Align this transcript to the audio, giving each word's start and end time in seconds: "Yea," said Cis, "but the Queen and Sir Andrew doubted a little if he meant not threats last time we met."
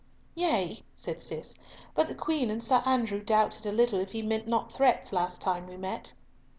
"Yea," 0.33 0.79
said 0.95 1.21
Cis, 1.21 1.59
"but 1.93 2.07
the 2.07 2.15
Queen 2.15 2.49
and 2.49 2.63
Sir 2.63 2.81
Andrew 2.87 3.21
doubted 3.21 3.67
a 3.67 3.71
little 3.71 3.99
if 3.99 4.13
he 4.13 4.23
meant 4.23 4.47
not 4.47 4.71
threats 4.71 5.13
last 5.13 5.41
time 5.43 5.67
we 5.67 5.77
met." 5.77 6.13